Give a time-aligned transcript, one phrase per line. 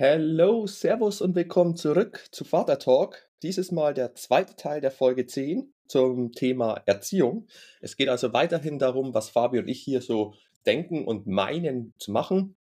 [0.00, 3.28] Hallo, Servus und willkommen zurück zu Vater Talk.
[3.42, 7.48] Dieses Mal der zweite Teil der Folge 10 zum Thema Erziehung.
[7.80, 10.34] Es geht also weiterhin darum, was Fabio und ich hier so
[10.64, 12.54] denken und meinen zu machen.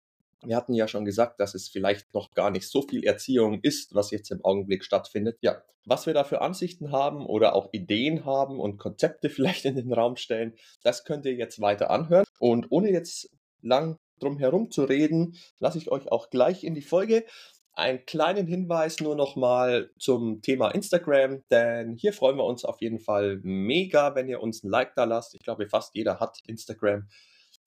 [0.45, 3.93] Wir hatten ja schon gesagt, dass es vielleicht noch gar nicht so viel Erziehung ist,
[3.93, 5.37] was jetzt im Augenblick stattfindet.
[5.41, 9.75] Ja, was wir da für Ansichten haben oder auch Ideen haben und Konzepte vielleicht in
[9.75, 12.23] den Raum stellen, das könnt ihr jetzt weiter anhören.
[12.39, 13.29] Und ohne jetzt
[13.61, 17.25] lang drum herum zu reden, lasse ich euch auch gleich in die Folge.
[17.73, 22.99] Einen kleinen Hinweis nur nochmal zum Thema Instagram, denn hier freuen wir uns auf jeden
[22.99, 25.35] Fall mega, wenn ihr uns ein Like da lasst.
[25.35, 27.09] Ich glaube, fast jeder hat Instagram.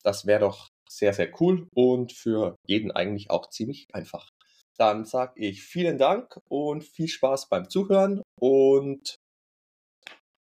[0.01, 4.31] Das wäre doch sehr, sehr cool und für jeden eigentlich auch ziemlich einfach.
[4.77, 9.17] Dann sage ich vielen Dank und viel Spaß beim Zuhören und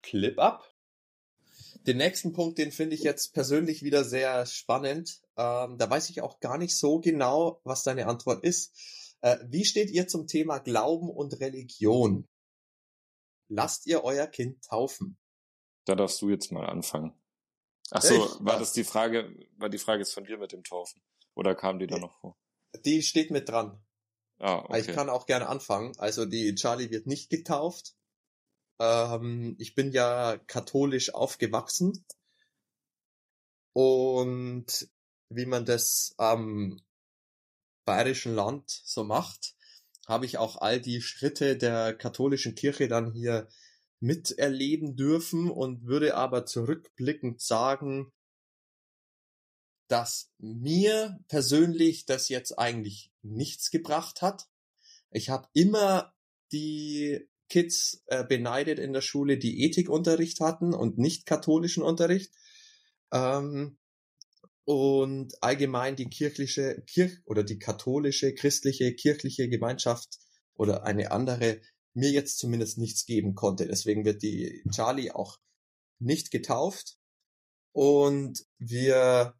[0.02, 0.69] Clip ab.
[1.88, 5.22] Den nächsten Punkt, den finde ich jetzt persönlich wieder sehr spannend.
[5.38, 8.76] Ähm, da weiß ich auch gar nicht so genau, was deine Antwort ist.
[9.22, 12.28] Äh, wie steht ihr zum Thema Glauben und Religion?
[13.50, 15.18] Lasst ihr euer Kind taufen?
[15.86, 17.20] Da darfst du jetzt mal anfangen.
[17.92, 18.46] Ach so, Echt?
[18.46, 21.02] war das die Frage, war die Frage jetzt von dir mit dem Taufen?
[21.34, 22.38] Oder kam die da noch vor?
[22.86, 23.84] Die steht mit dran.
[24.38, 24.82] Ah, okay.
[24.82, 25.98] Ich kann auch gerne anfangen.
[25.98, 27.96] Also die Charlie wird nicht getauft.
[28.80, 32.06] Ähm, ich bin ja katholisch aufgewachsen.
[33.74, 34.90] Und
[35.30, 36.82] wie man das am
[37.86, 39.56] bayerischen Land so macht,
[40.08, 43.48] habe ich auch all die Schritte der katholischen Kirche dann hier
[44.00, 48.12] miterleben dürfen und würde aber zurückblickend sagen,
[49.88, 54.48] dass mir persönlich das jetzt eigentlich nichts gebracht hat.
[55.12, 56.14] Ich habe immer
[56.52, 62.32] die Kids äh, beneidet in der Schule, die Ethikunterricht hatten und nicht katholischen Unterricht.
[63.12, 63.78] Ähm,
[64.66, 70.20] und allgemein die kirchliche Kirch oder die katholische, christliche, kirchliche Gemeinschaft
[70.54, 71.62] oder eine andere
[71.96, 73.66] mir jetzt zumindest nichts geben konnte.
[73.66, 75.40] Deswegen wird die Charlie auch
[75.98, 76.98] nicht getauft
[77.72, 79.34] und wir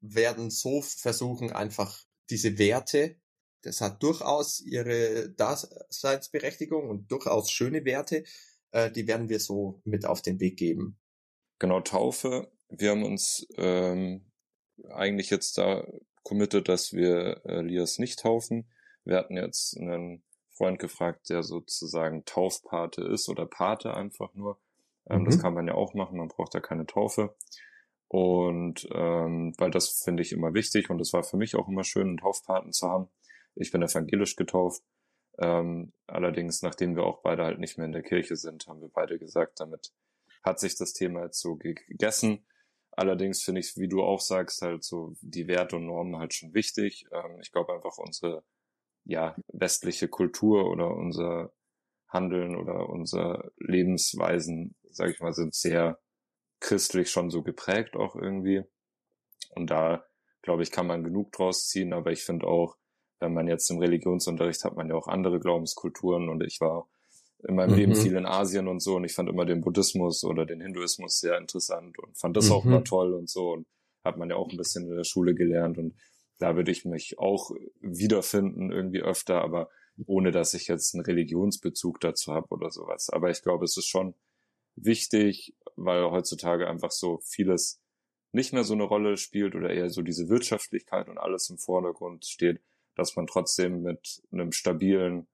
[0.00, 3.16] werden so versuchen, einfach diese Werte,
[3.64, 8.24] das hat durchaus ihre Daseinsberechtigung und durchaus schöne Werte,
[8.70, 10.98] äh, die werden wir so mit auf den Weg geben.
[11.58, 14.24] Genau, Taufe wir haben uns ähm,
[14.90, 15.86] eigentlich jetzt da
[16.22, 18.68] committed, dass wir äh, Lias nicht taufen.
[19.04, 24.58] Wir hatten jetzt einen Freund gefragt, der sozusagen Taufpate ist oder Pate einfach nur.
[25.08, 25.24] Ähm, mhm.
[25.26, 27.36] Das kann man ja auch machen, man braucht da keine Taufe.
[28.08, 31.84] Und ähm, weil das finde ich immer wichtig und es war für mich auch immer
[31.84, 33.08] schön, einen Taufpaten zu haben.
[33.54, 34.82] Ich bin evangelisch getauft.
[35.38, 38.88] Ähm, allerdings, nachdem wir auch beide halt nicht mehr in der Kirche sind, haben wir
[38.88, 39.92] beide gesagt, damit
[40.42, 42.46] hat sich das Thema jetzt so gegessen.
[42.92, 46.54] Allerdings finde ich, wie du auch sagst, halt so die Werte und Normen halt schon
[46.54, 47.06] wichtig.
[47.10, 48.44] Ähm, ich glaube einfach unsere
[49.04, 51.52] ja westliche Kultur oder unser
[52.08, 55.98] Handeln oder unser Lebensweisen, sage ich mal, sind sehr
[56.60, 58.62] christlich schon so geprägt auch irgendwie.
[59.50, 60.06] Und da
[60.42, 61.92] glaube ich, kann man genug draus ziehen.
[61.92, 62.76] Aber ich finde auch,
[63.24, 66.86] wenn man jetzt im Religionsunterricht hat man ja auch andere Glaubenskulturen und ich war
[67.46, 67.76] in meinem mhm.
[67.76, 71.18] Leben viel in Asien und so und ich fand immer den Buddhismus oder den Hinduismus
[71.18, 72.52] sehr interessant und fand das mhm.
[72.52, 73.66] auch immer toll und so und
[74.04, 75.94] hat man ja auch ein bisschen in der Schule gelernt und
[76.38, 79.68] da würde ich mich auch wiederfinden irgendwie öfter, aber
[80.06, 83.08] ohne dass ich jetzt einen Religionsbezug dazu habe oder sowas.
[83.08, 84.14] Aber ich glaube, es ist schon
[84.74, 87.80] wichtig, weil heutzutage einfach so vieles
[88.32, 92.26] nicht mehr so eine Rolle spielt oder eher so diese Wirtschaftlichkeit und alles im Vordergrund
[92.26, 92.60] steht,
[92.94, 95.26] dass man trotzdem mit einem stabilen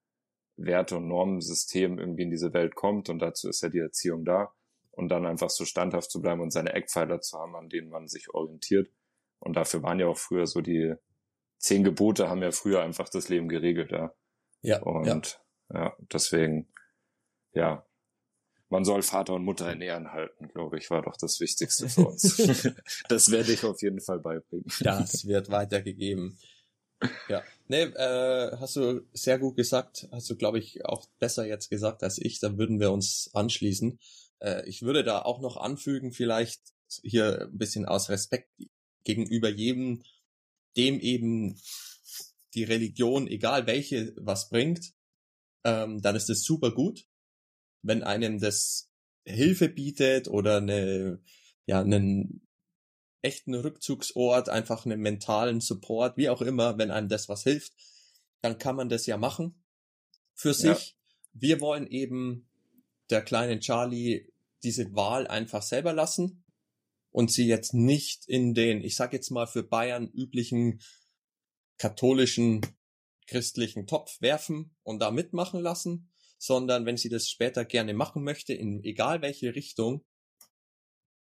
[0.56, 4.53] Werte- und Normensystem irgendwie in diese Welt kommt und dazu ist ja die Erziehung da
[4.93, 8.09] und dann einfach so standhaft zu bleiben und seine Eckpfeiler zu haben, an denen man
[8.09, 8.91] sich orientiert.
[9.38, 10.94] Und dafür waren ja auch früher so die
[11.60, 14.12] zehn Gebote haben ja früher einfach das Leben geregelt, ja.
[14.62, 14.82] Ja.
[14.82, 15.41] Und
[15.72, 16.69] ja, ja deswegen,
[17.53, 17.87] ja,
[18.69, 22.06] man soll Vater und Mutter in Ehren halten, glaube ich, war doch das Wichtigste für
[22.06, 22.37] uns.
[23.09, 24.66] das werde ich auf jeden Fall beibringen.
[24.80, 26.39] Das wird weitergegeben.
[27.28, 31.70] Ja, nee, äh, hast du sehr gut gesagt, hast du, glaube ich, auch besser jetzt
[31.70, 33.98] gesagt als ich, dann würden wir uns anschließen.
[34.41, 36.60] Äh, ich würde da auch noch anfügen, vielleicht
[37.02, 38.50] hier ein bisschen aus Respekt
[39.04, 40.02] gegenüber jedem,
[40.76, 41.60] dem eben
[42.54, 44.92] die Religion, egal welche, was bringt,
[45.64, 47.06] ähm, dann ist es super gut,
[47.82, 48.91] wenn einem das
[49.24, 51.20] Hilfe bietet oder eine,
[51.66, 52.47] ja, einen
[53.22, 57.72] echten Rückzugsort, einfach einen mentalen Support, wie auch immer, wenn einem das was hilft,
[58.41, 59.63] dann kann man das ja machen
[60.34, 60.67] für sich.
[60.69, 60.95] Ja.
[61.33, 62.49] Wir wollen eben
[63.11, 64.27] der kleinen Charlie
[64.63, 66.45] diese Wahl einfach selber lassen
[67.11, 70.81] und sie jetzt nicht in den, ich sag jetzt mal für Bayern üblichen
[71.78, 72.61] katholischen
[73.27, 78.55] christlichen Topf werfen und da mitmachen lassen, sondern wenn sie das später gerne machen möchte,
[78.55, 80.05] in egal welche Richtung,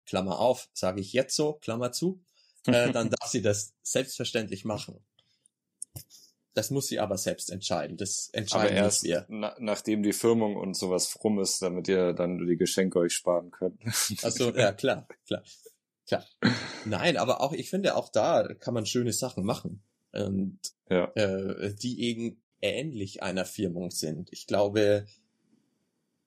[0.07, 2.23] Klammer auf, sage ich jetzt so, Klammer zu,
[2.67, 5.05] äh, dann darf sie das selbstverständlich machen.
[6.55, 7.97] Das muss sie aber selbst entscheiden.
[7.97, 9.25] Das entscheiden aber erst wir.
[9.29, 13.51] Na, nachdem die Firmung und sowas frum ist, damit ihr dann die Geschenke euch sparen
[13.51, 13.81] könnt.
[14.23, 15.43] Also ja klar, klar,
[16.07, 16.27] klar.
[16.85, 19.83] Nein, aber auch ich finde auch da kann man schöne Sachen machen
[20.13, 20.59] und
[20.91, 21.07] ja.
[21.15, 24.29] äh, die eben ähnlich einer Firmung sind.
[24.31, 25.07] Ich glaube,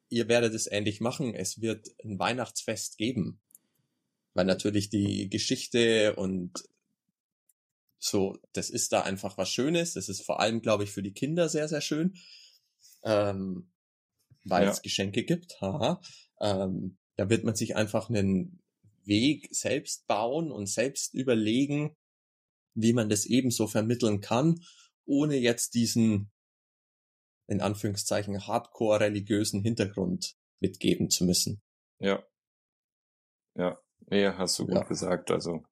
[0.10, 1.36] ihr werdet es ähnlich machen.
[1.36, 3.40] Es wird ein Weihnachtsfest geben,
[4.36, 6.64] weil natürlich die Geschichte und
[7.98, 9.94] so, das ist da einfach was Schönes.
[9.94, 12.16] Das ist vor allem, glaube ich, für die Kinder sehr, sehr schön,
[13.04, 13.72] ähm,
[14.44, 14.72] weil Ja.
[14.72, 15.60] es Geschenke gibt.
[15.62, 16.02] Haha.
[16.40, 18.62] Ähm, da wird man sich einfach einen
[19.06, 21.96] Weg selbst bauen und selbst überlegen,
[22.76, 24.62] wie man das ebenso vermitteln kann,
[25.06, 26.32] ohne jetzt diesen,
[27.48, 31.62] in Anführungszeichen, hardcore religiösen Hintergrund mitgeben zu müssen.
[32.00, 32.24] Ja.
[33.56, 33.80] Ja.
[34.08, 34.84] Nee, hast du gut Ja.
[34.84, 35.32] gesagt.
[35.32, 35.64] Also,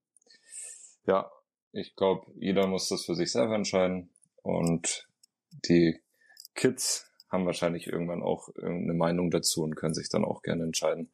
[1.06, 1.32] ja,
[1.72, 4.10] ich glaube, jeder muss das für sich selber entscheiden.
[4.42, 5.08] Und
[5.66, 6.02] die
[6.56, 11.12] Kids haben wahrscheinlich irgendwann auch irgendeine Meinung dazu und können sich dann auch gerne entscheiden.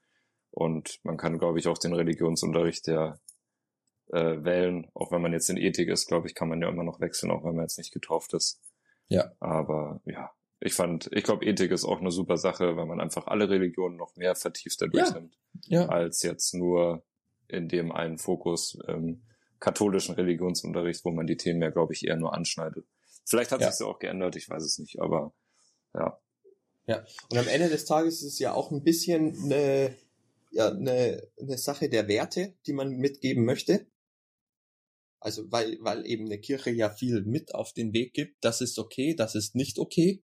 [0.51, 3.19] Und man kann, glaube ich, auch den Religionsunterricht der
[4.11, 4.89] äh, wählen.
[4.95, 7.31] Auch wenn man jetzt in Ethik ist, glaube ich, kann man ja immer noch wechseln,
[7.31, 8.59] auch wenn man jetzt nicht getauft ist.
[9.07, 9.31] Ja.
[9.39, 13.27] Aber ja, ich fand, ich glaube, Ethik ist auch eine super Sache, weil man einfach
[13.27, 15.03] alle Religionen noch mehr vertiefter Ja.
[15.03, 15.37] durchnimmt
[15.67, 15.85] Ja.
[15.85, 17.03] als jetzt nur
[17.49, 19.23] in dem einen Fokus im
[19.59, 22.85] katholischen Religionsunterricht, wo man die Themen ja, glaube ich, eher nur anschneidet.
[23.25, 23.67] Vielleicht hat Ja.
[23.67, 25.33] sich's ja auch geändert, ich weiß es nicht, aber
[25.93, 26.19] ja.
[27.29, 29.95] Und am Ende des Tages ist es ja auch ein bisschen eine,
[30.51, 33.85] ja, eine, eine Sache der Werte, die man mitgeben möchte.
[35.19, 38.79] Also weil, weil eben eine Kirche ja viel mit auf den Weg gibt, das ist
[38.79, 40.23] okay, das ist nicht okay.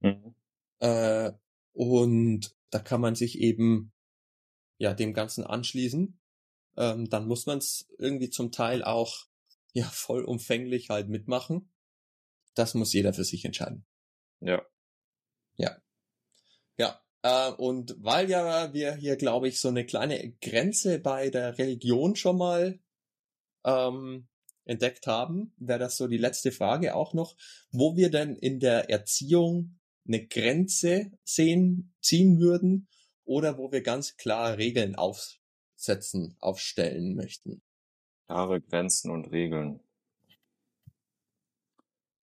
[0.00, 0.34] Mhm.
[0.78, 1.32] Äh,
[1.72, 3.92] und da kann man sich eben
[4.78, 6.19] ja dem Ganzen anschließen.
[6.76, 9.26] Ähm, dann muss man es irgendwie zum Teil auch
[9.72, 11.70] ja vollumfänglich halt mitmachen.
[12.54, 13.84] Das muss jeder für sich entscheiden.
[15.56, 15.80] Ja.
[16.76, 21.58] Ja, äh, und weil ja wir hier, glaube ich, so eine kleine Grenze bei der
[21.58, 22.80] Religion schon mal
[23.64, 24.28] ähm,
[24.64, 27.36] entdeckt haben, wäre das so die letzte Frage auch noch,
[27.70, 32.88] wo wir denn in der Erziehung eine Grenze sehen, ziehen würden
[33.24, 34.96] oder wo wir ganz klar Regeln
[35.80, 37.62] aufsetzen, aufstellen möchten.
[38.26, 39.80] Klare Grenzen und Regeln.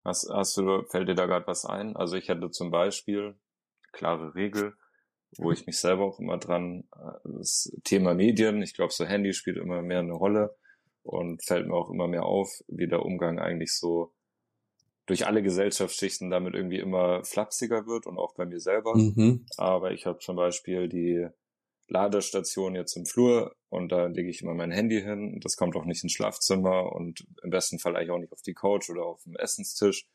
[0.05, 1.95] Hast, hast du, fällt dir da gerade was ein?
[1.95, 3.35] Also ich hätte zum Beispiel
[3.91, 4.75] klare Regel,
[5.37, 9.33] wo ich mich selber auch immer dran, äh, das Thema Medien, ich glaube, so Handy
[9.33, 10.55] spielt immer mehr eine Rolle
[11.03, 14.13] und fällt mir auch immer mehr auf, wie der Umgang eigentlich so
[15.07, 18.95] durch alle Gesellschaftsschichten damit irgendwie immer flapsiger wird und auch bei mir selber.
[18.95, 19.45] Mhm.
[19.57, 21.27] Aber ich habe zum Beispiel die
[21.87, 25.39] Ladestation jetzt im Flur und da lege ich immer mein Handy hin.
[25.41, 28.53] Das kommt auch nicht ins Schlafzimmer und im besten Fall eigentlich auch nicht auf die
[28.53, 30.05] Couch oder auf dem Essenstisch,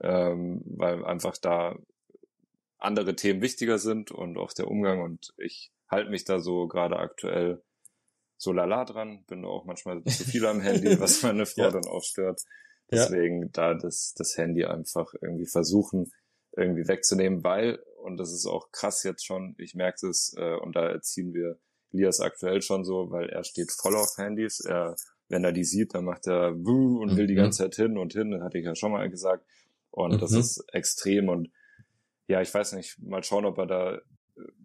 [0.00, 1.76] ähm, weil einfach da
[2.78, 6.96] andere Themen wichtiger sind und auch der Umgang und ich halte mich da so gerade
[6.96, 7.62] aktuell
[8.38, 11.70] so lala dran, bin auch manchmal zu viel am Handy, was meine Frau Ja.
[11.70, 12.40] dann auch stört.
[12.90, 13.04] Ja.
[13.04, 16.10] Deswegen da das, das Handy einfach irgendwie versuchen,
[16.56, 20.76] irgendwie wegzunehmen, weil, und das ist auch krass jetzt schon, ich merke es, äh, und
[20.76, 21.58] da erziehen wir
[21.90, 24.60] Lias aktuell schon so, weil er steht voll auf Handys.
[24.60, 24.96] Er,
[25.28, 27.38] wenn er die sieht, dann macht er wuh und will die Mhm.
[27.38, 29.46] ganze Zeit hin und hin, das hatte ich ja schon mal gesagt.
[29.90, 30.38] Und das Mhm.
[30.38, 31.50] ist extrem und
[32.28, 34.00] ja, ich weiß nicht, mal schauen, ob er da,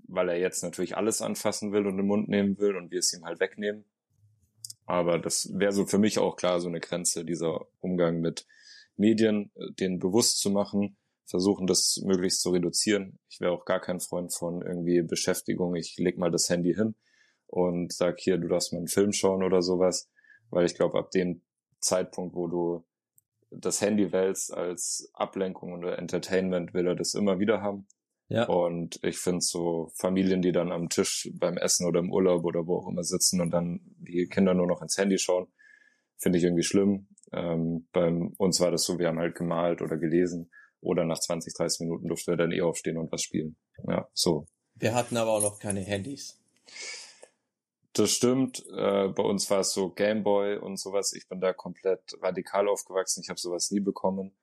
[0.08, 3.00] weil er jetzt natürlich alles anfassen will und in den Mund nehmen will und wir
[3.00, 3.84] es ihm halt wegnehmen.
[4.86, 8.46] Aber das wäre so für mich auch klar so eine Grenze, dieser Umgang mit
[8.96, 13.19] Medien, äh, den bewusst zu machen, versuchen das möglichst zu reduzieren.
[13.29, 15.75] Ich wäre auch gar kein Freund von irgendwie Beschäftigung.
[15.75, 16.96] Ich leg mal das Handy hin
[17.48, 20.10] und sag hier, du darfst mal einen Film schauen oder sowas,
[20.50, 21.41] weil ich glaube, ab dem
[21.79, 22.86] Zeitpunkt, wo du
[23.50, 27.88] das Handy wählst als Ablenkung oder Entertainment, will er das immer wieder haben.
[28.29, 28.46] Ja.
[28.46, 32.67] Und ich finde so Familien, die dann am Tisch beim Essen oder im Urlaub oder
[32.67, 35.48] wo auch immer sitzen und dann die Kinder nur noch ins Handy schauen,
[36.17, 37.07] finde ich irgendwie schlimm.
[37.31, 41.53] Ähm, bei uns war das so, wir haben halt gemalt oder gelesen oder nach 20,
[41.53, 43.55] 30 Minuten durfte er dann eh aufstehen und was spielen.
[43.88, 44.46] Ja, so.
[44.75, 46.39] Wir hatten aber auch noch keine Handys.
[47.93, 48.63] Das stimmt.
[48.69, 51.13] Äh, bei uns war es so Gameboy und sowas.
[51.13, 53.22] Ich bin da komplett radikal aufgewachsen.
[53.24, 54.36] Ich habe sowas nie bekommen.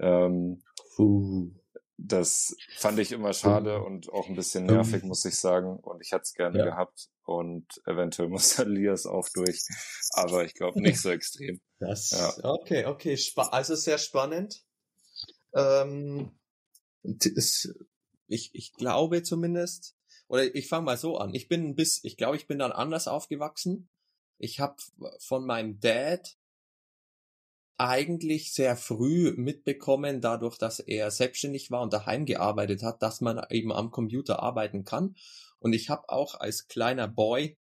[0.00, 0.62] Ähm,
[0.98, 1.50] Uh.
[1.98, 5.76] das fand ich immer schade und auch ein bisschen nervig, muss ich sagen.
[5.78, 6.64] Und ich hätte es gerne Ja.
[6.64, 7.08] gehabt.
[7.24, 9.62] Und eventuell muss Elias auch durch.
[10.14, 11.60] Aber ich glaube nicht so extrem.
[11.78, 12.32] Das, Ja.
[12.50, 14.62] okay, okay, also sehr spannend.
[15.54, 16.32] Ähm,
[17.02, 17.68] das,
[18.26, 19.96] ich, ich glaube zumindest,
[20.28, 21.34] oder ich fange mal so an.
[21.34, 23.88] Ich bin bis, ich glaube, ich bin dann anders aufgewachsen.
[24.38, 24.76] Ich habe
[25.18, 26.36] von meinem Dad
[27.76, 33.44] eigentlich sehr früh mitbekommen, dadurch, dass er selbstständig war und daheim gearbeitet hat, dass man
[33.50, 35.16] eben am Computer arbeiten kann.
[35.58, 37.58] Und ich habe auch als kleiner Boy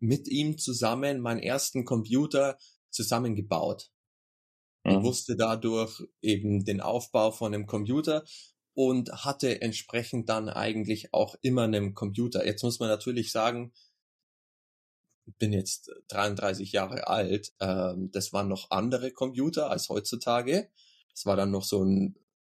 [0.00, 2.58] mit ihm zusammen meinen ersten Computer
[2.90, 3.90] zusammengebaut.
[4.88, 4.98] Mhm.
[4.98, 8.24] Ich wusste dadurch eben den Aufbau von einem Computer
[8.74, 12.46] und hatte entsprechend dann eigentlich auch immer einen Computer.
[12.46, 13.72] Jetzt muss man natürlich sagen,
[15.38, 17.52] bin jetzt 33 Jahre alt.
[17.60, 20.70] Ähm, das waren noch andere Computer als heutzutage.
[21.12, 22.16] Das war dann noch so ein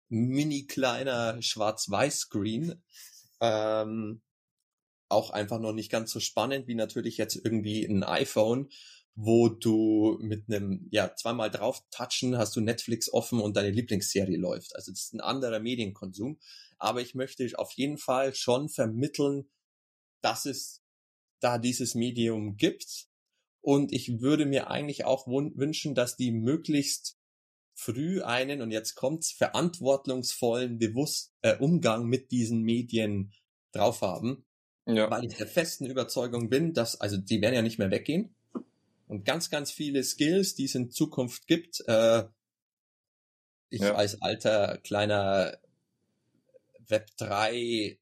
[0.09, 2.83] mini kleiner Schwarz-Weiß-Screen.
[3.41, 4.21] Ähm,
[5.07, 8.69] auch einfach noch nicht ganz so spannend wie natürlich jetzt irgendwie ein iPhone,
[9.21, 14.38] wo du mit einem, ja, zweimal drauf touchen, hast du Netflix offen und deine Lieblingsserie
[14.38, 14.73] läuft.
[14.77, 16.39] Also das ist ein anderer Medienkonsum.
[16.77, 19.49] Aber ich möchte auf jeden Fall schon vermitteln,
[20.21, 20.85] dass es
[21.41, 23.07] da dieses Medium gibt.
[23.59, 27.17] Und ich würde mir eigentlich auch wünschen, dass die möglichst
[27.75, 33.33] früh einen, und jetzt kommt's, verantwortungsvollen bewusst, äh, Umgang mit diesen Medien
[33.73, 34.45] drauf haben.
[34.85, 35.11] Ja.
[35.11, 38.33] Weil ich der festen Überzeugung bin, dass, also die werden ja nicht mehr weggehen.
[39.09, 42.25] Und ganz, ganz viele Skills, die es in Zukunft gibt, äh,
[43.71, 43.95] ich ja.
[43.95, 45.57] als alter kleiner
[46.87, 47.97] Web 3 äh,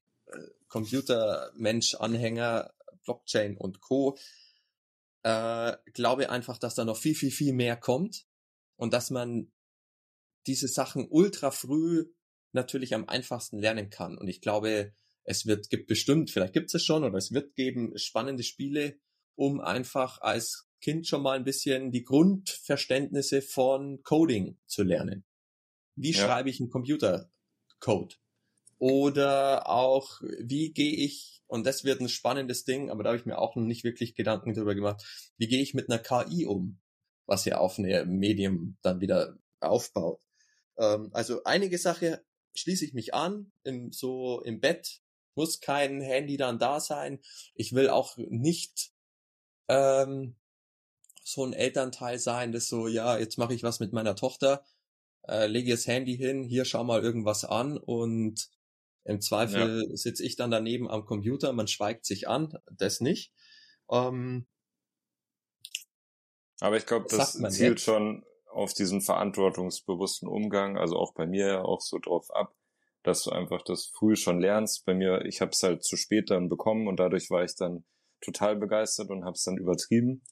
[0.68, 2.74] Computermensch Anhänger
[3.04, 4.18] Blockchain und Co.
[5.22, 8.26] Äh, glaube einfach, dass da noch viel, viel, viel mehr kommt
[8.76, 9.50] und dass man
[10.46, 12.12] diese Sachen ultra früh
[12.52, 14.18] natürlich am einfachsten lernen kann.
[14.18, 14.92] Und ich glaube,
[15.24, 18.98] es wird, gibt bestimmt, vielleicht gibt es schon oder es wird geben spannende Spiele,
[19.36, 25.24] um einfach als Kind schon mal ein bisschen die Grundverständnisse von Coding zu lernen.
[25.96, 26.24] Wie ja.
[26.24, 28.18] schreibe ich einen Computercode?
[28.78, 33.26] Oder auch, wie gehe ich, und das wird ein spannendes Ding, aber da habe ich
[33.26, 35.04] mir auch noch nicht wirklich Gedanken darüber gemacht,
[35.36, 36.78] wie gehe ich mit einer KI um,
[37.26, 40.20] was ja auf einem Medium dann wieder aufbaut.
[40.76, 45.00] Ähm, also einige Sache schließe ich mich an, im, so im Bett
[45.38, 47.20] muss kein Handy dann da sein.
[47.54, 48.90] Ich will auch nicht
[49.68, 50.36] ähm,
[51.32, 54.64] so ein Elternteil sein, das so, ja, jetzt mache ich was mit meiner Tochter,
[55.28, 58.48] äh, lege das Handy hin, hier schau mal irgendwas an und
[59.04, 59.96] im Zweifel ja.
[59.96, 63.32] sitze ich dann daneben am Computer, man schweigt sich an, das nicht.
[63.90, 64.46] Ähm,
[66.60, 67.82] Aber ich glaube, das zielt jetzt.
[67.82, 72.54] schon auf diesen verantwortungsbewussten Umgang, also auch bei mir auch so drauf ab,
[73.02, 74.84] dass du einfach das früh schon lernst.
[74.84, 77.84] Bei mir, ich habe es halt zu spät dann bekommen und dadurch war ich dann
[78.20, 80.22] total begeistert und habe es dann übertrieben,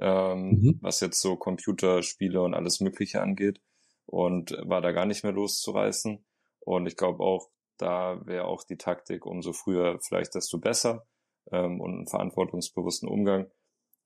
[0.00, 0.78] ähm, mhm.
[0.80, 3.60] was jetzt so Computerspiele und alles Mögliche angeht
[4.06, 6.24] und war da gar nicht mehr loszureißen.
[6.60, 11.06] Und ich glaube auch, da wäre auch die Taktik, umso früher vielleicht desto besser
[11.52, 13.50] ähm, und einen verantwortungsbewussten Umgang.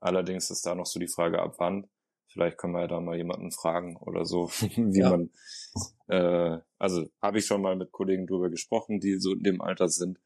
[0.00, 1.88] Allerdings ist da noch so die Frage, ab wann.
[2.26, 5.10] Vielleicht können wir ja da mal jemanden fragen oder so, wie ja.
[5.10, 5.30] man,
[6.08, 9.88] äh, also habe ich schon mal mit Kollegen drüber gesprochen, die so in dem Alter
[9.88, 10.18] sind.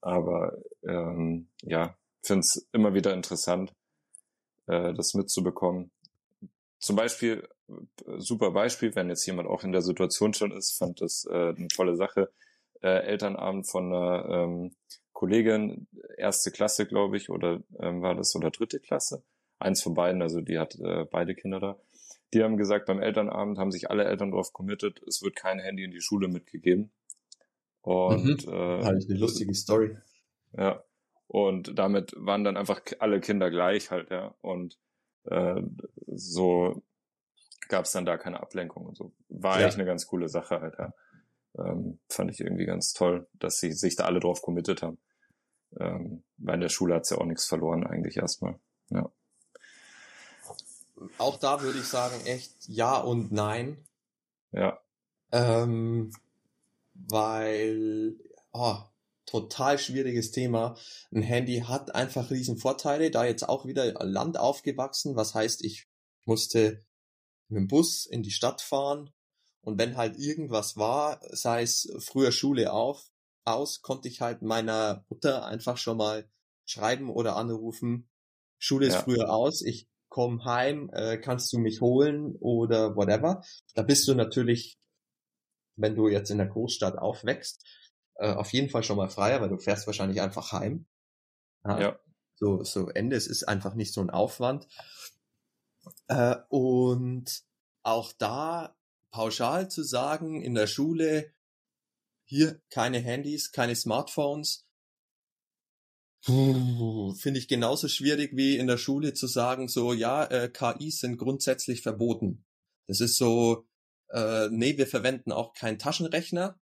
[0.00, 3.72] Aber ähm, ja, finde es immer wieder interessant,
[4.66, 5.90] äh, das mitzubekommen.
[6.78, 11.00] Zum Beispiel, äh, super Beispiel, wenn jetzt jemand auch in der Situation schon ist, fand
[11.00, 12.30] das äh, eine tolle Sache
[12.82, 14.72] äh, Elternabend von einer ähm,
[15.12, 19.22] Kollegin, erste Klasse, glaube ich, oder ähm, war das, oder dritte Klasse.
[19.58, 21.78] Eins von beiden, also die hat äh, beide Kinder da.
[22.34, 25.84] Die haben gesagt, beim Elternabend haben sich alle Eltern darauf committed, es wird kein Handy
[25.84, 26.90] in die Schule mitgegeben.
[27.82, 28.52] Und mhm.
[28.52, 29.96] äh, halt eine lustige Story.
[30.56, 30.82] Ja.
[31.32, 34.34] Und damit waren dann einfach alle Kinder gleich halt, ja.
[34.42, 34.78] Und
[35.24, 35.62] äh,
[36.06, 36.82] so
[37.68, 39.14] gab es dann da keine Ablenkung und so.
[39.30, 39.64] War ja.
[39.64, 40.92] eigentlich eine ganz coole Sache halt, ja.
[41.56, 44.98] Ähm, fand ich irgendwie ganz toll, dass sie sich da alle drauf committed haben.
[45.80, 48.58] Ähm, weil in der Schule hat's ja auch nichts verloren eigentlich erstmal.
[48.90, 49.10] Ja.
[51.16, 53.78] Auch da würde ich sagen, echt ja und nein.
[54.50, 54.78] Ja.
[55.30, 56.12] Ähm,
[56.92, 58.16] weil,
[58.52, 58.76] oh,
[59.26, 60.76] total schwieriges Thema.
[61.12, 65.88] Ein Handy hat einfach riesen Vorteile, da jetzt auch wieder Land aufgewachsen, was heißt, ich
[66.24, 66.84] musste
[67.48, 69.10] mit dem Bus in die Stadt fahren,
[69.62, 73.10] und wenn halt irgendwas war, sei es früher Schule auf,
[73.44, 76.28] aus, konnte ich halt meiner Mutter einfach schon mal
[76.64, 78.08] schreiben oder anrufen.
[78.58, 79.02] Schule ist ja.
[79.02, 83.42] früher aus, ich komm heim, äh, kannst du mich holen oder whatever.
[83.74, 84.78] Da bist du natürlich,
[85.76, 87.64] wenn du jetzt in der Großstadt aufwächst,
[88.22, 90.86] äh, auf jeden Fall schon mal freier, weil du fährst wahrscheinlich einfach heim.
[91.64, 91.80] Ja.
[91.80, 91.98] ja.
[92.36, 94.68] So, so Ende, es ist einfach nicht so ein Aufwand.
[96.06, 97.42] Äh, und
[97.82, 98.76] auch da
[99.10, 101.32] pauschal zu sagen, in der Schule,
[102.24, 104.64] hier keine Handys, keine Smartphones,
[106.24, 111.16] finde ich genauso schwierig wie in der Schule zu sagen, so, ja, äh, KIs sind
[111.16, 112.44] grundsätzlich verboten.
[112.86, 113.66] Das ist so,
[114.10, 116.60] äh, nee, wir verwenden auch keinen Taschenrechner,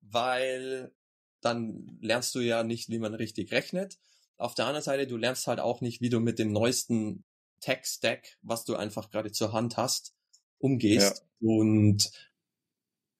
[0.00, 0.92] weil
[1.40, 3.98] dann lernst du ja nicht, wie man richtig rechnet.
[4.36, 7.24] Auf der anderen Seite, du lernst halt auch nicht, wie du mit dem neuesten
[7.60, 10.14] Tech-Stack, was du einfach gerade zur Hand hast,
[10.58, 11.48] umgehst ja.
[11.48, 12.10] und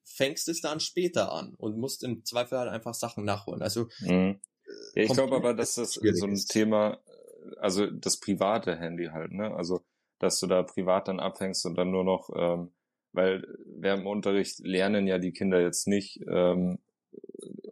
[0.05, 3.63] fängst es dann später an und musst im Zweifel halt einfach Sachen nachholen.
[3.63, 4.41] Also mhm.
[4.95, 6.49] ja, ich glaube aber, dass das so ein ist.
[6.49, 7.01] Thema,
[7.59, 9.55] also das private Handy halt, ne?
[9.55, 9.83] Also
[10.19, 12.73] dass du da privat dann abhängst und dann nur noch, ähm,
[13.13, 16.79] weil während dem Unterricht lernen ja die Kinder jetzt nicht ähm,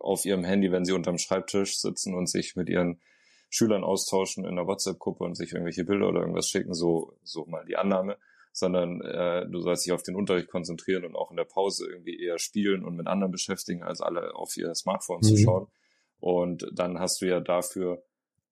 [0.00, 3.00] auf ihrem Handy, wenn sie unterm Schreibtisch sitzen und sich mit ihren
[3.50, 7.64] Schülern austauschen in einer WhatsApp-Gruppe und sich irgendwelche Bilder oder irgendwas schicken, so, so mal
[7.64, 8.18] die Annahme,
[8.52, 12.20] sondern äh, du sollst dich auf den Unterricht konzentrieren und auch in der Pause irgendwie
[12.20, 15.26] eher spielen und mit anderen beschäftigen, als alle auf ihr Smartphone mhm.
[15.26, 15.66] zu schauen.
[16.20, 18.02] Und dann hast du ja dafür,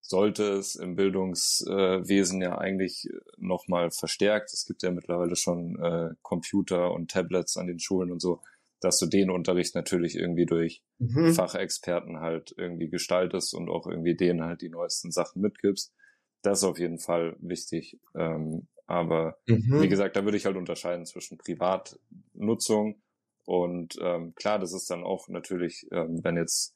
[0.09, 4.53] sollte es im Bildungswesen ja eigentlich nochmal verstärkt.
[4.53, 8.41] Es gibt ja mittlerweile schon äh, Computer und Tablets an den Schulen und so,
[8.81, 11.33] dass du den Unterricht natürlich irgendwie durch mhm.
[11.33, 15.93] Fachexperten halt irgendwie gestaltest und auch irgendwie denen halt die neuesten Sachen mitgibst.
[16.43, 17.99] Das ist auf jeden Fall wichtig.
[18.15, 19.81] Ähm, aber mhm.
[19.81, 23.03] wie gesagt, da würde ich halt unterscheiden zwischen Privatnutzung
[23.47, 26.75] und ähm, klar, das ist dann auch natürlich, ähm, wenn jetzt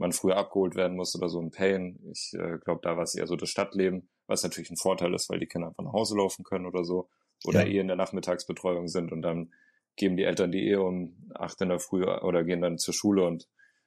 [0.00, 1.98] man früher abgeholt werden muss oder so ein Pain.
[2.10, 5.28] Ich äh, glaube, da war es eher so das Stadtleben, was natürlich ein Vorteil ist,
[5.28, 7.08] weil die Kinder einfach nach Hause laufen können oder so
[7.44, 7.72] oder ja.
[7.72, 9.52] eh in der Nachmittagsbetreuung sind und dann
[9.96, 13.26] geben die Eltern die eh um acht in der Früh oder gehen dann zur Schule
[13.26, 13.46] und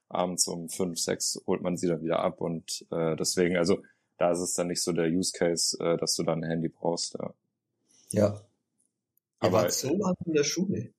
[0.09, 3.81] abends um fünf, sechs holt man sie dann wieder ab und äh, deswegen, also
[4.17, 6.69] da ist es dann nicht so der Use Case, äh, dass du dann ein Handy
[6.69, 7.15] brauchst.
[7.15, 7.33] Ja.
[8.11, 8.41] Ja.
[9.39, 10.93] Aber so lange in der Schule?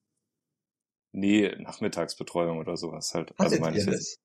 [1.13, 3.31] Nee, Nachmittagsbetreuung oder sowas halt.
[3.39, 4.24] Hattet also meine ich jetzt.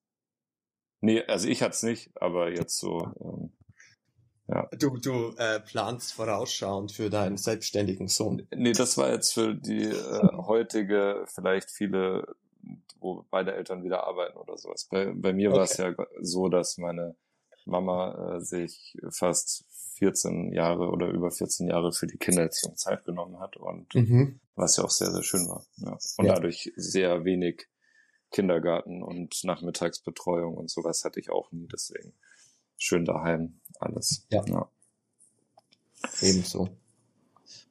[1.01, 3.51] Nee, also ich hatte es nicht, aber jetzt so, ähm,
[4.47, 4.67] ja.
[4.77, 8.47] Du, du äh, planst vorausschauend für deinen selbstständigen Sohn.
[8.53, 12.35] Nee, das war jetzt für die äh, heutige, vielleicht viele,
[12.99, 14.87] wo beide Eltern wieder arbeiten oder sowas.
[14.89, 15.57] Bei, bei mir okay.
[15.57, 17.15] war es ja so, dass meine
[17.65, 19.65] Mama äh, sich fast
[19.99, 24.39] 14 Jahre oder über 14 Jahre für die Kindererziehung Zeit genommen hat und mhm.
[24.55, 25.65] was ja auch sehr, sehr schön war.
[25.77, 25.97] Ja.
[26.17, 26.33] Und ja.
[26.33, 27.67] dadurch sehr wenig
[28.31, 32.13] Kindergarten und Nachmittagsbetreuung und sowas hatte ich auch nie, deswegen
[32.77, 34.27] schön daheim alles.
[34.29, 34.45] Ja.
[34.45, 34.71] ja.
[36.21, 36.69] Ebenso.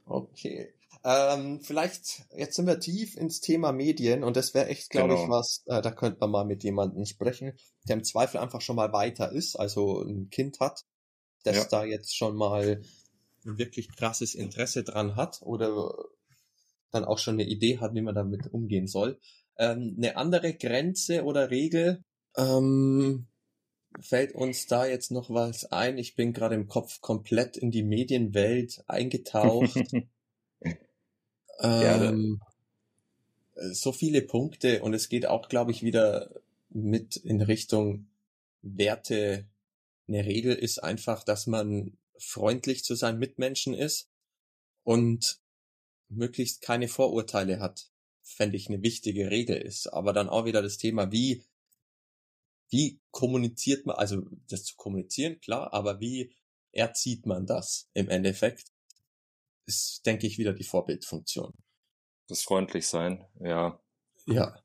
[0.05, 0.75] Okay.
[1.05, 5.25] Ähm, vielleicht, jetzt sind wir tief ins Thema Medien und das wäre echt, glaube genau.
[5.25, 7.53] ich, was, äh, da könnte man mal mit jemandem sprechen,
[7.87, 10.85] der im Zweifel einfach schon mal weiter ist, also ein Kind hat
[11.45, 11.65] das ja.
[11.65, 12.83] da jetzt schon mal
[13.45, 15.95] ein wirklich krasses Interesse dran hat oder
[16.91, 19.21] dann auch schon eine Idee hat, wie man damit umgehen soll.
[19.59, 22.03] Ähm, eine andere Grenze oder Regel,
[22.37, 23.27] ähm,
[24.01, 25.99] fällt uns da jetzt noch was ein?
[25.99, 29.77] Ich bin gerade im Kopf komplett in die Medienwelt eingetaucht.
[31.61, 32.41] ähm,
[33.73, 36.31] so viele Punkte und es geht auch, glaube ich, wieder
[36.71, 38.07] mit in Richtung
[38.63, 39.47] Werte
[40.09, 44.09] eine Regel ist einfach, dass man freundlich zu seinen Mitmenschen ist
[44.85, 45.39] und
[46.09, 47.91] möglichst keine Vorurteile hat.
[48.29, 49.87] Fände ich eine wichtige Regel ist.
[49.89, 51.45] Aber dann auch wieder das Thema, wie,
[52.71, 56.35] wie kommuniziert man, also das zu kommunizieren, klar, aber wie
[56.73, 58.71] erzieht man das im Endeffekt?
[59.67, 61.53] Ist, denke ich, wieder die Vorbildfunktion.
[62.27, 63.81] Das freundlich sein, ja.
[64.27, 64.63] Ja.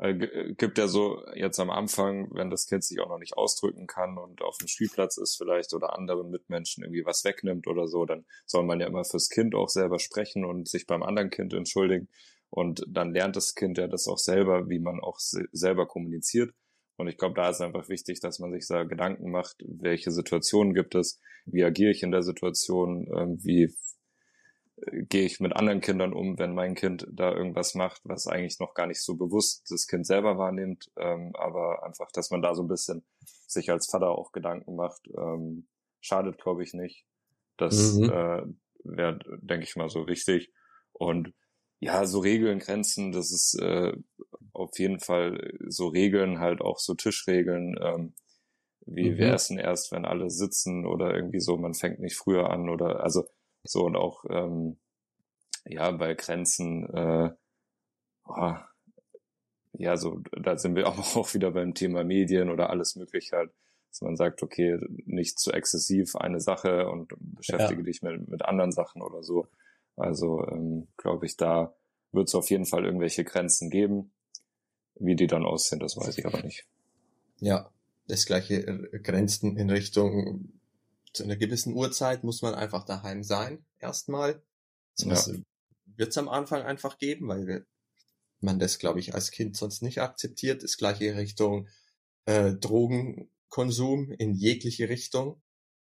[0.00, 3.36] Äh, äh, gibt ja so jetzt am Anfang, wenn das Kind sich auch noch nicht
[3.36, 7.88] ausdrücken kann und auf dem Spielplatz ist vielleicht oder anderen Mitmenschen irgendwie was wegnimmt oder
[7.88, 11.30] so, dann soll man ja immer fürs Kind auch selber sprechen und sich beim anderen
[11.30, 12.08] Kind entschuldigen.
[12.50, 16.54] Und dann lernt das Kind ja das auch selber, wie man auch selber kommuniziert.
[16.96, 20.74] Und ich glaube, da ist einfach wichtig, dass man sich da Gedanken macht, welche Situationen
[20.74, 23.72] gibt es, wie agiere ich in der Situation, ähm, wie
[24.92, 28.74] gehe ich mit anderen Kindern um, wenn mein Kind da irgendwas macht, was eigentlich noch
[28.74, 32.62] gar nicht so bewusst das Kind selber wahrnimmt, ähm, aber einfach, dass man da so
[32.62, 33.04] ein bisschen
[33.46, 35.68] sich als Vater auch Gedanken macht, ähm,
[36.00, 37.04] schadet, glaube ich, nicht.
[37.56, 38.04] Das mhm.
[38.04, 38.42] äh,
[38.84, 40.52] wäre, denke ich mal, so wichtig.
[40.92, 41.34] Und
[41.80, 43.92] ja, so Regeln, Grenzen, das ist äh,
[44.52, 48.14] auf jeden Fall so Regeln, halt auch so Tischregeln, ähm,
[48.86, 49.18] wie mhm.
[49.18, 53.02] wir essen erst, wenn alle sitzen oder irgendwie so, man fängt nicht früher an oder
[53.02, 53.24] also
[53.64, 54.78] so und auch ähm,
[55.64, 57.30] ja bei Grenzen, äh,
[58.26, 58.54] oh,
[59.72, 63.50] ja, so da sind wir auch, auch wieder beim Thema Medien oder alles mögliche halt,
[63.90, 67.84] dass man sagt, okay, nicht zu exzessiv eine Sache und beschäftige ja.
[67.84, 69.46] dich mit, mit anderen Sachen oder so.
[69.96, 71.74] Also ähm, glaube ich, da
[72.12, 74.12] wird es auf jeden Fall irgendwelche Grenzen geben.
[75.00, 76.66] Wie die dann aussehen, das weiß ich aber nicht.
[77.38, 77.70] Ja,
[78.08, 80.57] das gleiche äh, Grenzen in Richtung
[81.12, 84.42] zu einer gewissen Uhrzeit muss man einfach daheim sein, erstmal.
[84.96, 85.34] Das ja.
[85.84, 87.66] wird es am Anfang einfach geben, weil
[88.40, 90.62] man das, glaube ich, als Kind sonst nicht akzeptiert.
[90.62, 91.68] Das gleiche Richtung
[92.26, 95.42] äh, Drogenkonsum in jegliche Richtung.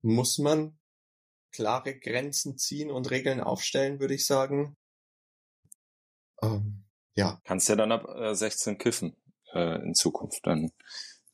[0.02, 0.78] Muss man
[1.52, 4.76] klare Grenzen ziehen und Regeln aufstellen, würde ich sagen.
[6.42, 7.40] Ähm, ja.
[7.44, 9.16] Kannst ja dann ab äh, 16 kiffen
[9.52, 10.70] äh, in Zukunft dann.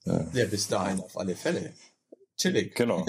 [0.05, 0.25] Äh.
[0.35, 1.75] Ja, bis dahin auf alle Fälle.
[2.41, 2.75] Chillig.
[2.75, 3.05] Genau.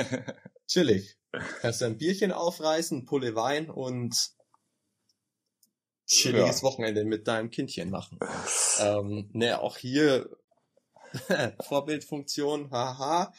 [0.66, 1.18] Chillig.
[1.60, 4.32] Kannst du ein Bierchen aufreißen, Pulle Wein und
[6.06, 6.62] chilliges ja.
[6.62, 8.18] Wochenende mit deinem Kindchen machen.
[8.80, 10.30] ähm, ne, auch hier
[11.64, 13.34] Vorbildfunktion, haha.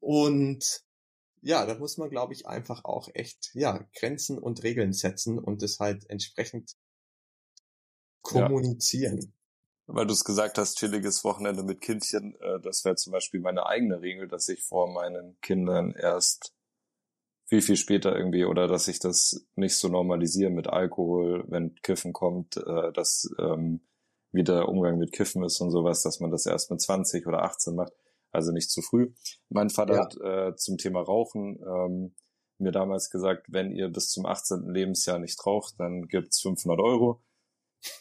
[0.00, 0.82] Und
[1.40, 5.62] ja, da muss man, glaube ich, einfach auch echt, ja, Grenzen und Regeln setzen und
[5.62, 6.72] das halt entsprechend
[8.22, 9.32] kommunizieren.
[9.90, 13.66] Weil du es gesagt hast, chilliges Wochenende mit Kindchen, äh, das wäre zum Beispiel meine
[13.66, 16.54] eigene Regel, dass ich vor meinen Kindern erst
[17.46, 22.12] viel, viel später irgendwie oder dass ich das nicht so normalisiere mit Alkohol, wenn Kiffen
[22.12, 23.80] kommt, äh, dass ähm,
[24.30, 27.42] wie der Umgang mit Kiffen ist und sowas, dass man das erst mit 20 oder
[27.44, 27.92] 18 macht,
[28.30, 29.14] also nicht zu früh.
[29.48, 30.00] Mein Vater ja.
[30.02, 32.14] hat äh, zum Thema Rauchen ähm,
[32.58, 34.68] mir damals gesagt, wenn ihr bis zum 18.
[34.68, 37.22] Lebensjahr nicht raucht, dann gibt's 500 Euro.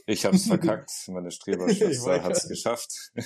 [0.05, 3.11] Ich habe es verkackt, meine Streberschwester hat es geschafft.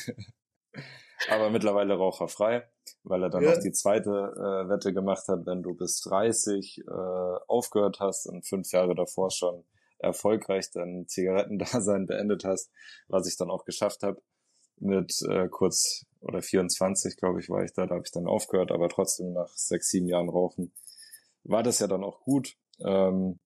[1.30, 2.68] Aber mittlerweile raucherfrei,
[3.04, 3.52] weil er dann ja.
[3.52, 6.92] noch die zweite äh, Wette gemacht hat, wenn du bis 30 äh,
[7.48, 9.64] aufgehört hast und fünf Jahre davor schon
[10.00, 12.72] erfolgreich dein Zigarettendasein beendet hast,
[13.08, 14.22] was ich dann auch geschafft habe.
[14.78, 18.72] Mit äh, kurz oder 24, glaube ich, war ich da, da habe ich dann aufgehört,
[18.72, 20.74] aber trotzdem nach sechs, sieben Jahren Rauchen
[21.44, 22.56] war das ja dann auch gut.
[22.80, 23.40] Ähm,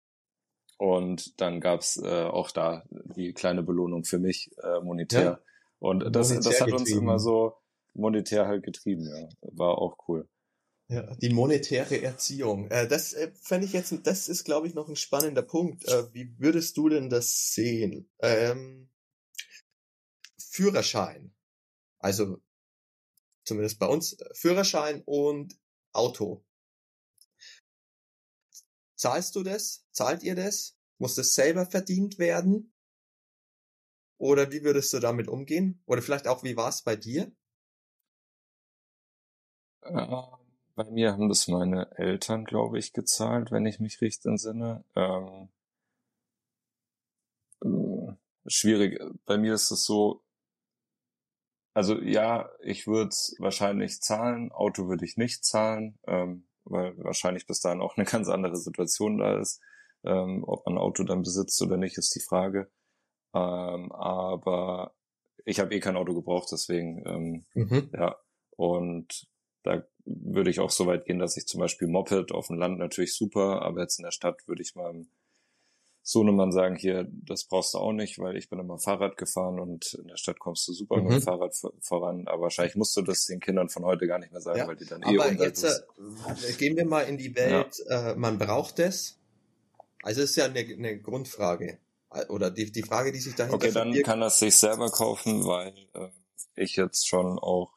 [0.77, 5.23] und dann gab's äh, auch da die kleine Belohnung für mich, äh, monetär.
[5.23, 5.39] Ja.
[5.79, 7.53] Und das, das hat uns immer so
[7.93, 9.27] monetär halt getrieben, ja.
[9.41, 10.27] War auch cool.
[10.89, 12.69] Ja, die monetäre Erziehung.
[12.69, 15.87] Äh, das äh, fände ich jetzt, das ist, glaube ich, noch ein spannender Punkt.
[15.87, 18.09] Äh, wie würdest du denn das sehen?
[18.19, 18.89] Ähm,
[20.37, 21.33] Führerschein.
[21.99, 22.41] Also
[23.43, 25.57] zumindest bei uns äh, Führerschein und
[25.93, 26.43] Auto.
[29.03, 29.85] Zahlst du das?
[29.91, 30.77] Zahlt ihr das?
[30.97, 32.73] Muss das selber verdient werden?
[34.17, 35.83] Oder wie würdest du damit umgehen?
[35.85, 37.29] Oder vielleicht auch, wie war es bei dir?
[39.81, 40.15] Ähm,
[40.75, 44.85] bei mir haben das meine Eltern, glaube ich, gezahlt, wenn ich mich richtig entsinne.
[44.95, 45.49] Ähm,
[47.61, 48.13] äh,
[48.47, 49.01] schwierig.
[49.25, 50.23] Bei mir ist es so,
[51.73, 57.45] also ja, ich würde es wahrscheinlich zahlen, Auto würde ich nicht zahlen, ähm, weil wahrscheinlich
[57.45, 59.61] bis dahin auch eine ganz andere Situation da ist.
[60.05, 62.69] Ähm, ob man ein Auto dann besitzt oder nicht, ist die Frage.
[63.33, 64.93] Ähm, aber
[65.45, 67.89] ich habe eh kein Auto gebraucht, deswegen ähm, mhm.
[67.93, 68.17] ja.
[68.55, 69.27] Und
[69.63, 72.77] da würde ich auch so weit gehen, dass ich zum Beispiel Moped auf dem Land
[72.77, 75.07] natürlich super, aber jetzt in der Stadt würde ich meinem
[76.05, 79.93] Sohnemann sagen, hier, das brauchst du auch nicht, weil ich bin immer Fahrrad gefahren und
[79.93, 81.03] in der Stadt kommst du super mhm.
[81.03, 82.27] mit dem Fahrrad voran.
[82.27, 84.67] Aber wahrscheinlich musst du das den Kindern von heute gar nicht mehr sagen, ja.
[84.67, 88.11] weil die dann eh Aber jetzt äh, gehen wir mal in die Welt, ja.
[88.11, 89.17] äh, man braucht es.
[90.03, 91.79] Also es ist ja eine, eine Grundfrage.
[92.27, 95.73] Oder die, die Frage, die sich dahinter Okay, dann kann er sich selber kaufen, weil
[95.93, 96.09] äh,
[96.55, 97.71] ich jetzt schon auch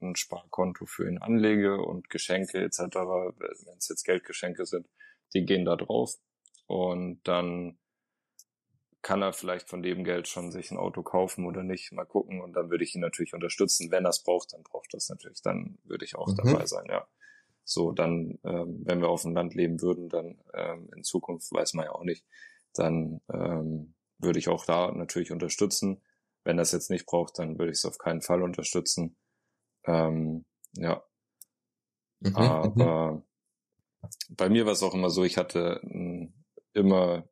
[0.00, 4.86] ein Sparkonto für ihn anlege und Geschenke etc., wenn es jetzt Geldgeschenke sind,
[5.34, 6.14] die gehen da drauf.
[6.66, 7.78] Und dann
[9.02, 12.40] kann er vielleicht von dem Geld schon sich ein Auto kaufen oder nicht, mal gucken.
[12.40, 13.90] Und dann würde ich ihn natürlich unterstützen.
[13.92, 15.42] Wenn er es braucht, dann braucht er es natürlich.
[15.42, 16.36] Dann würde ich auch mhm.
[16.36, 17.06] dabei sein, ja.
[17.62, 21.74] So, dann, ähm, wenn wir auf dem Land leben würden, dann ähm, in Zukunft weiß
[21.74, 22.24] man ja auch nicht,
[22.74, 26.02] dann ähm, würde ich auch da natürlich unterstützen.
[26.44, 29.16] Wenn er es jetzt nicht braucht, dann würde ich es auf keinen Fall unterstützen.
[29.84, 31.04] Ähm, ja.
[32.20, 32.36] Mhm, mhm.
[32.36, 33.22] Aber
[34.30, 36.45] bei mir war es auch immer so, ich hatte ein
[36.76, 37.28] immer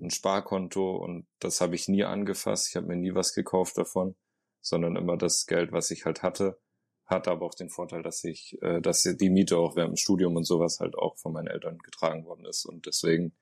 [0.00, 2.68] ein Sparkonto und das habe ich nie angefasst.
[2.68, 4.16] Ich habe mir nie was gekauft davon,
[4.60, 6.58] sondern immer das Geld, was ich halt hatte.
[7.04, 10.36] Hatte aber auch den Vorteil, dass ich, äh, dass die Miete auch während dem Studium
[10.36, 13.36] und sowas halt auch von meinen Eltern getragen worden ist und deswegen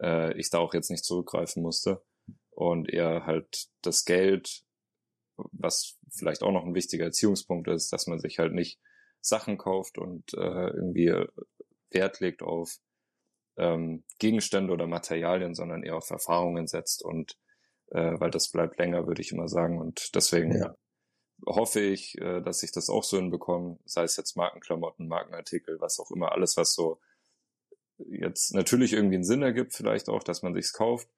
[0.00, 2.02] äh, ich da auch jetzt nicht zurückgreifen musste
[2.50, 4.64] und eher halt das Geld,
[5.36, 8.80] was vielleicht auch noch ein wichtiger Erziehungspunkt ist, dass man sich halt nicht
[9.20, 11.14] Sachen kauft und äh, irgendwie
[11.90, 12.78] Wert legt auf
[13.60, 17.36] ähm, Gegenstände oder Materialien, sondern eher auf Erfahrungen setzt und
[17.90, 19.78] äh, weil das bleibt länger, würde ich immer sagen.
[19.78, 20.74] Und deswegen ja.
[21.46, 26.00] hoffe ich, äh, dass ich das auch so hinbekomme, sei es jetzt Markenklamotten, Markenartikel, was
[26.00, 27.00] auch immer, alles, was so
[27.98, 31.08] jetzt natürlich irgendwie einen Sinn ergibt, vielleicht auch, dass man sich's kauft,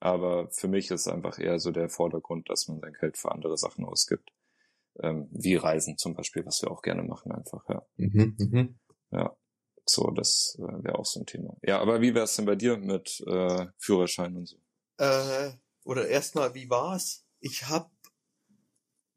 [0.00, 3.56] Aber für mich ist einfach eher so der Vordergrund, dass man sein Geld für andere
[3.56, 4.30] Sachen ausgibt.
[5.00, 7.86] Ähm, wie Reisen zum Beispiel, was wir auch gerne machen einfach, ja.
[7.96, 8.78] Mhm, mhm.
[9.10, 9.36] Ja,
[9.86, 11.56] so, das äh, wäre auch so ein Thema.
[11.62, 14.56] Ja, aber wie wäre es denn bei dir mit äh, Führerschein und so?
[14.98, 15.52] Äh,
[15.84, 17.24] oder erstmal, wie war's?
[17.40, 17.90] Ich habe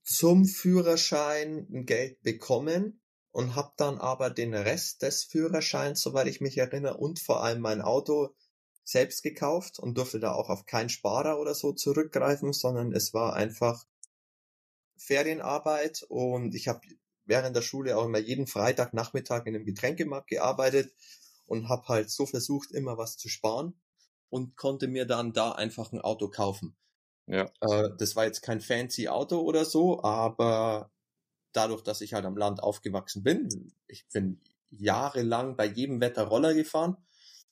[0.04, 3.02] zum Führerschein ein Geld bekommen
[3.32, 7.62] und habe dann aber den Rest des Führerscheins, soweit ich mich erinnere, und vor allem
[7.62, 8.36] mein Auto
[8.84, 13.34] selbst gekauft und durfte da auch auf keinen Sparer oder so zurückgreifen, sondern es war
[13.34, 13.86] einfach
[14.98, 16.82] Ferienarbeit und ich habe
[17.28, 20.94] während der Schule auch immer jeden Freitagnachmittag in einem Getränkemarkt gearbeitet
[21.46, 23.80] und habe halt so versucht, immer was zu sparen
[24.30, 26.76] und konnte mir dann da einfach ein Auto kaufen.
[27.28, 27.52] Ja.
[27.62, 30.92] Äh, das war jetzt kein fancy Auto oder so, aber
[31.52, 36.54] dadurch, dass ich halt am Land aufgewachsen bin, ich bin jahrelang bei jedem Wetter Roller
[36.54, 36.98] gefahren,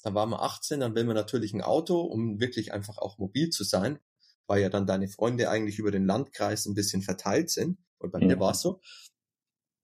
[0.04, 3.50] dann war man 18, dann will man natürlich ein Auto, um wirklich einfach auch mobil
[3.50, 4.00] zu sein,
[4.48, 7.80] weil ja dann deine Freunde eigentlich über den Landkreis ein bisschen verteilt sind.
[7.98, 8.28] Und bei mhm.
[8.28, 8.82] mir war es so.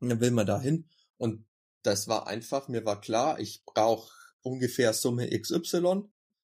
[0.02, 0.90] Und dann will man dahin.
[1.18, 1.46] Und
[1.84, 4.12] das war einfach, mir war klar, ich brauche
[4.42, 6.04] ungefähr Summe XY.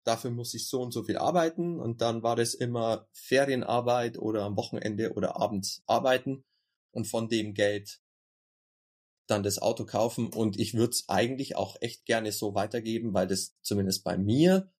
[0.04, 1.80] Dafür muss ich so und so viel arbeiten.
[1.80, 6.44] Und dann war das immer Ferienarbeit oder am Wochenende oder abends arbeiten.
[6.92, 8.02] Und von dem Geld
[9.28, 13.28] dann das Auto kaufen und ich würde es eigentlich auch echt gerne so weitergeben, weil
[13.28, 14.72] das zumindest bei mir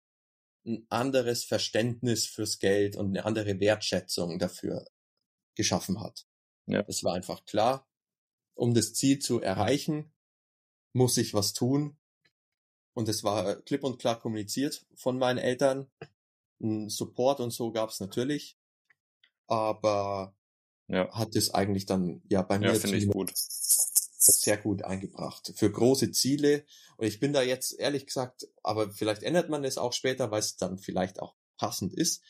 [0.66, 4.86] ein anderes Verständnis fürs Geld und eine andere Wertschätzung dafür
[5.56, 6.26] geschaffen hat.
[6.68, 6.84] Ja.
[6.88, 7.88] Es war einfach klar,
[8.56, 10.12] um das Ziel zu erreichen,
[10.94, 11.98] muss ich was tun.
[12.94, 15.90] Und es war klipp und klar kommuniziert von meinen Eltern.
[16.62, 18.58] Ein Support und so gab es natürlich.
[19.48, 20.36] Aber
[20.88, 21.12] ja.
[21.12, 23.32] hat es eigentlich dann ja bei mir ja, ich gut
[24.26, 26.66] sehr gut eingebracht für große Ziele.
[26.98, 30.40] Und ich bin da jetzt ehrlich gesagt, aber vielleicht ändert man es auch später, weil
[30.40, 32.24] es dann vielleicht auch passend ist.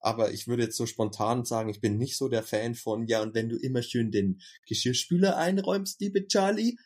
[0.00, 3.22] Aber ich würde jetzt so spontan sagen, ich bin nicht so der Fan von, ja,
[3.22, 6.76] und wenn du immer schön den Geschirrspüler einräumst, liebe Charlie,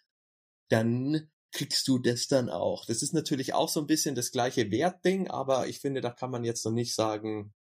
[0.68, 2.85] dann kriegst du das dann auch.
[2.87, 6.31] Das ist natürlich auch so ein bisschen das gleiche Wertding, aber ich finde, da kann
[6.31, 7.55] man jetzt noch nicht sagen,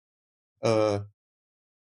[0.62, 1.00] äh,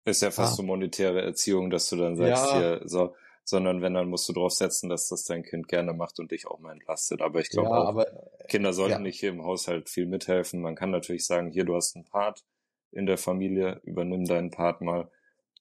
[0.04, 3.82] ist ja fast ah, so monetäre Erziehung, dass du dann sagst, ja, hier, so, sondern
[3.82, 6.60] wenn, dann musst du darauf setzen, dass das dein Kind gerne macht und dich auch
[6.60, 7.22] mal entlastet.
[7.22, 8.08] Aber ich glaube ja, auch, aber,
[8.48, 9.00] Kinder sollten ja.
[9.00, 10.62] nicht hier im Haushalt viel mithelfen.
[10.62, 12.44] Man kann natürlich sagen, hier, du hast einen Part
[12.92, 15.12] in der Familie, übernimm deinen Part mal.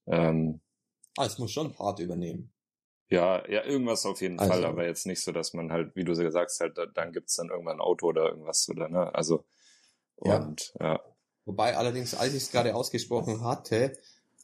[0.07, 0.61] Ähm,
[1.17, 2.53] ah, es muss schon Part übernehmen.
[3.09, 6.05] Ja, ja, irgendwas auf jeden also, Fall, aber jetzt nicht so, dass man halt, wie
[6.05, 9.13] du gesagt hast, halt, dann gibt's dann irgendwann ein Auto oder irgendwas, oder, ne?
[9.15, 9.45] Also,
[10.17, 10.93] und, ja.
[10.93, 11.01] ja.
[11.45, 13.97] Wobei allerdings, als ich es gerade ausgesprochen hatte,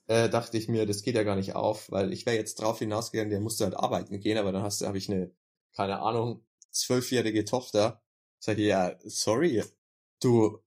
[0.09, 2.81] äh, dachte ich mir, das geht ja gar nicht auf, weil ich wäre jetzt drauf
[2.81, 5.31] hinausgegangen, der musste halt arbeiten gehen, aber dann hast du, habe ich eine,
[5.77, 8.03] keine Ahnung, zwölfjährige Tochter.
[8.39, 9.63] Sag ich, ja, sorry,
[10.21, 10.59] du.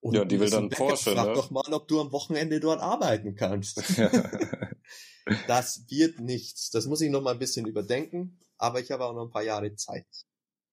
[0.00, 1.34] Und ja, die will dann Porsche, frag ne?
[1.34, 3.78] doch mal, ob du am Wochenende dort arbeiten kannst.
[5.46, 6.70] das wird nichts.
[6.70, 9.42] Das muss ich noch mal ein bisschen überdenken, aber ich habe auch noch ein paar
[9.42, 10.06] Jahre Zeit.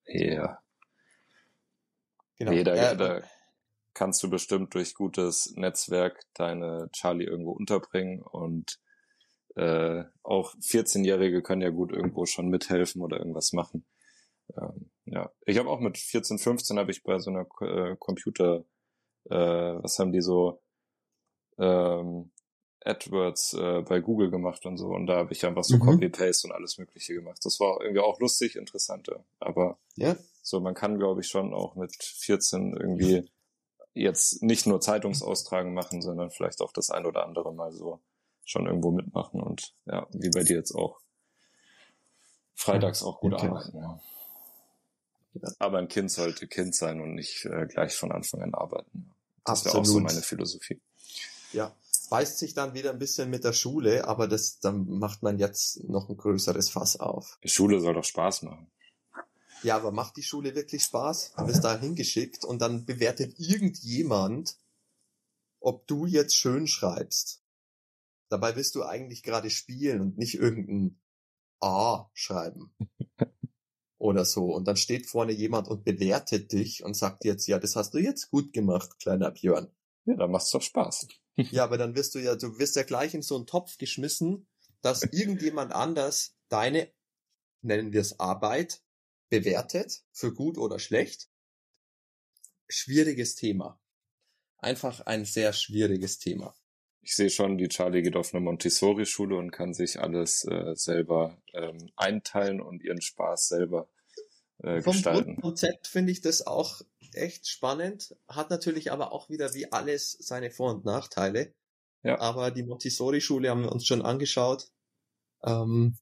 [0.06, 0.60] Ja.
[2.38, 2.52] Genau.
[2.52, 3.22] Nee, da, äh, da,
[3.98, 8.80] kannst du bestimmt durch gutes Netzwerk deine Charlie irgendwo unterbringen und
[9.56, 13.88] äh, auch 14-Jährige können ja gut irgendwo schon mithelfen oder irgendwas machen.
[14.56, 18.66] Ähm, ja, ich habe auch mit 14, 15 habe ich bei so einer äh, Computer,
[19.30, 19.36] äh,
[19.84, 20.60] was haben die so
[21.58, 22.32] ähm,
[22.86, 25.82] AdWords äh, bei Google gemacht und so und da habe ich einfach so mhm.
[25.82, 27.40] Copy-Paste und alles Mögliche gemacht.
[27.44, 29.10] Das war irgendwie auch lustig, interessant,
[29.40, 30.16] aber ja.
[30.42, 33.30] so man kann glaube ich schon auch mit 14 irgendwie
[33.94, 38.00] jetzt nicht nur Zeitungsaustragen machen, sondern vielleicht auch das ein oder andere mal so
[38.46, 41.00] schon irgendwo mitmachen und ja, wie bei dir jetzt auch.
[42.56, 43.48] Freitags auch gut okay.
[43.48, 43.78] arbeiten.
[43.78, 44.00] Ja.
[45.60, 49.13] Aber ein Kind sollte Kind sein und nicht äh, gleich von Anfang an arbeiten.
[49.48, 50.82] Das wäre auch so meine Philosophie.
[51.54, 51.76] Ja,
[52.10, 55.84] beißt sich dann wieder ein bisschen mit der Schule, aber das, dann macht man jetzt
[55.86, 57.40] noch ein größeres Fass auf.
[57.44, 58.70] Die Schule soll doch Spaß machen.
[59.64, 61.34] Ja, aber macht die Schule wirklich Spaß?
[61.38, 64.58] Du wirst da hingeschickt und dann bewertet irgendjemand,
[65.60, 67.42] ob du jetzt schön schreibst.
[68.30, 71.00] Dabei willst du eigentlich gerade spielen und nicht irgendein
[71.60, 72.76] A schreiben.
[74.00, 74.54] Oder so.
[74.54, 77.98] Und dann steht vorne jemand und bewertet dich und sagt jetzt, ja, das hast du
[77.98, 79.72] jetzt gut gemacht, kleiner Björn.
[80.06, 81.08] Ja, dann macht's doch Spaß.
[81.52, 84.48] ja, aber dann wirst du ja, du wirst ja gleich in so einen Topf geschmissen,
[84.82, 86.92] dass irgendjemand anders deine,
[87.62, 88.82] nennen wir es Arbeit,
[89.30, 91.30] bewertet für gut oder schlecht.
[92.70, 93.82] Schwieriges Thema.
[94.60, 96.56] Einfach ein sehr schwieriges Thema.
[97.08, 101.38] Ich sehe schon, die Charlie geht auf eine Montessori-Schule und kann sich alles äh, selber
[101.54, 103.88] ähm, einteilen und ihren Spaß selber
[104.58, 105.36] äh, Vom gestalten.
[105.36, 106.82] Grundkonzept finde ich das auch
[107.13, 111.54] echt spannend, hat natürlich aber auch wieder wie alles seine Vor- und Nachteile.
[112.04, 112.20] Ja.
[112.20, 114.70] Aber die Montessori-Schule haben wir uns schon angeschaut.
[115.46, 115.98] Ähm,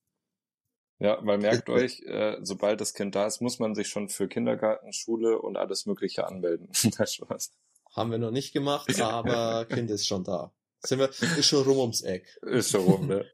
[0.98, 4.28] Ja, weil merkt euch, äh, sobald das Kind da ist, muss man sich schon für
[4.28, 6.70] Kindergarten, Schule und alles Mögliche anmelden.
[6.98, 7.52] Nein, Spaß.
[7.92, 10.52] haben wir noch nicht gemacht, aber Kind ist schon da.
[10.82, 12.26] Sind wir, ist schon rum ums Eck.
[12.44, 13.26] Ist schon rum, ne?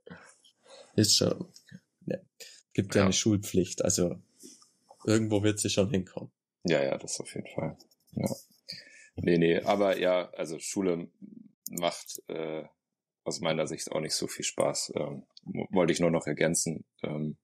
[0.96, 1.52] Ist schon.
[2.06, 2.22] Ne.
[2.74, 3.06] Gibt ja, Ja.
[3.06, 4.16] eine Schulpflicht, also
[5.06, 6.32] irgendwo wird sie schon hinkommen.
[6.64, 7.78] Ja, ja, das auf jeden Fall.
[8.12, 8.30] Ja.
[9.16, 11.10] Nee, nee, aber ja, also Schule
[11.70, 12.64] macht äh,
[13.24, 14.94] aus meiner Sicht auch nicht so viel Spaß.
[14.96, 15.24] Ähm,
[15.72, 16.86] wollte ich nur noch ergänzen.
[17.04, 17.38] Ähm,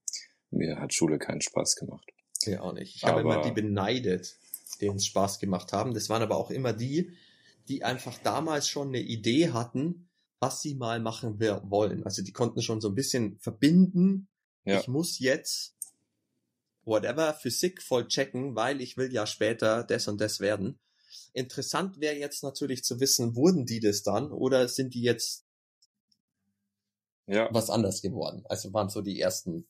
[0.51, 2.09] mir hat Schule keinen Spaß gemacht.
[2.43, 2.95] Ja, auch nicht.
[2.95, 4.37] Ich habe immer Aber- die beneidet,
[4.81, 5.93] denen es Spaß gemacht haben.
[5.93, 7.17] Das waren aber auch immer die,
[7.67, 12.03] die einfach damals schon eine Idee hatten, was sie mal machen wollen.
[12.03, 14.29] Also die konnten schon so ein bisschen verbinden.
[14.65, 14.79] Ja.
[14.79, 15.75] Ich muss jetzt
[16.83, 20.79] whatever Physik voll checken, weil ich will ja später das und das werden.
[21.33, 25.45] Interessant wäre jetzt natürlich zu wissen, wurden die das dann oder sind die jetzt
[27.27, 28.43] Ja, was anders geworden?
[28.47, 29.67] Also waren so die ersten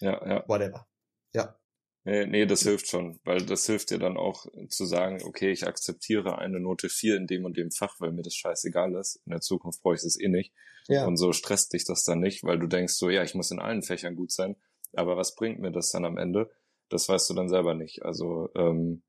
[0.00, 0.44] ja, ja.
[0.48, 0.86] whatever.
[1.34, 1.59] Ja.
[2.04, 5.66] Nee, nee, das hilft schon, weil das hilft dir dann auch zu sagen, okay, ich
[5.66, 9.20] akzeptiere eine Note 4 in dem und dem Fach, weil mir das scheißegal ist.
[9.26, 10.54] In der Zukunft brauche ich es eh nicht.
[10.88, 11.06] Ja.
[11.06, 13.60] Und so stresst dich das dann nicht, weil du denkst so, ja, ich muss in
[13.60, 14.56] allen Fächern gut sein.
[14.94, 16.50] Aber was bringt mir das dann am Ende?
[16.88, 18.02] Das weißt du dann selber nicht.
[18.02, 19.02] Also ähm,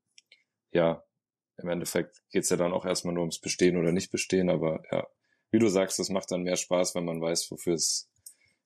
[0.70, 1.02] ja,
[1.56, 4.50] im Endeffekt geht's ja dann auch erstmal nur ums Bestehen oder nicht bestehen.
[4.50, 5.06] Aber ja,
[5.50, 8.10] wie du sagst, es macht dann mehr Spaß, wenn man weiß, wofür es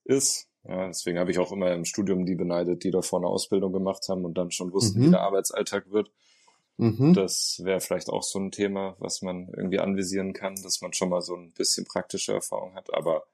[0.04, 0.48] ist.
[0.68, 4.08] Ja, deswegen habe ich auch immer im Studium die beneidet, die davor eine Ausbildung gemacht
[4.08, 5.06] haben und dann schon wussten, Mhm.
[5.06, 6.10] wie der Arbeitsalltag wird.
[6.76, 7.14] Mhm.
[7.14, 11.08] Das wäre vielleicht auch so ein Thema, was man irgendwie anvisieren kann, dass man schon
[11.08, 12.92] mal so ein bisschen praktische Erfahrung hat.
[12.92, 13.26] Aber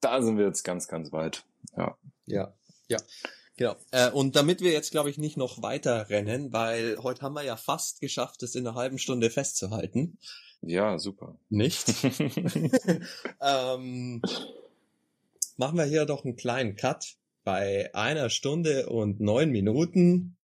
[0.00, 1.44] da sind wir jetzt ganz, ganz weit.
[1.76, 1.96] Ja.
[2.26, 2.54] Ja,
[2.88, 2.98] ja,
[3.56, 3.76] genau.
[3.90, 7.44] Äh, und damit wir jetzt, glaube ich, nicht noch weiter rennen, weil heute haben wir
[7.44, 10.18] ja fast geschafft, es in einer halben Stunde festzuhalten.
[10.62, 11.36] Ja, super.
[11.48, 11.84] Nicht?
[13.40, 14.22] ähm,
[15.60, 20.38] machen wir hier doch einen kleinen Cut bei einer Stunde und neun Minuten.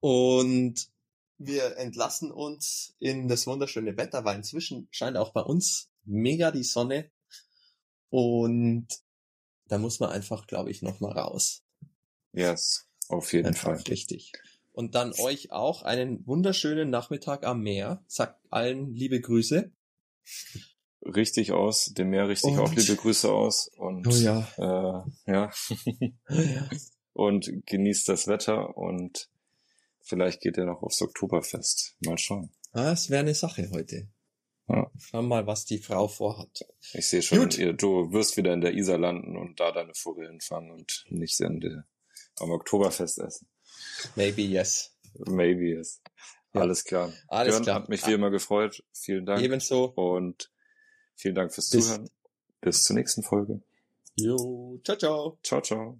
[0.00, 0.90] Und
[1.38, 6.64] wir entlassen uns in das wunderschöne Wetter, weil inzwischen scheint auch bei uns mega die
[6.64, 7.10] Sonne.
[8.10, 8.88] Und
[9.68, 11.64] da muss man einfach, glaube ich, noch mal raus.
[12.32, 13.84] yes, auf jeden Einfach Fall.
[13.88, 14.32] richtig.
[14.72, 18.04] Und dann euch auch einen wunderschönen Nachmittag am Meer.
[18.06, 19.72] Sagt allen liebe Grüße.
[21.02, 24.46] Richtig aus, dem Meer richtig Und- auch liebe Grüße aus und Oh ja.
[25.26, 25.50] äh, ja.
[27.12, 29.28] und genießt das Wetter und
[30.02, 31.96] vielleicht geht ihr noch aufs Oktoberfest.
[32.04, 32.52] Mal schauen.
[32.72, 34.08] Ah, es wäre eine Sache heute.
[34.68, 34.90] Ja.
[34.98, 36.64] Schauen mal, was die Frau vorhat.
[36.92, 37.58] Ich sehe schon, Gut.
[37.82, 41.86] du wirst wieder in der Isar landen und da deine Forellen fangen und nicht der,
[42.38, 43.48] am Oktoberfest essen.
[44.14, 44.96] Maybe yes.
[45.26, 46.00] Maybe yes.
[46.54, 46.60] Ja.
[46.60, 47.12] Alles klar.
[47.28, 47.74] Alles Björn, klar.
[47.76, 48.84] hat mich wie immer gefreut.
[48.92, 49.42] Vielen Dank.
[49.42, 49.86] Ebenso.
[49.86, 50.50] Und
[51.20, 52.10] vielen Dank fürs Bis- Zuhören.
[52.60, 53.60] Bis zur nächsten Folge.
[54.16, 55.38] Jo, ciao, ciao.
[55.42, 55.98] Ciao, ciao.